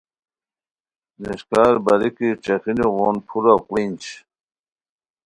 [1.21, 4.01] نیسکار باریکی ݯیخنو غون پھورا قڑینج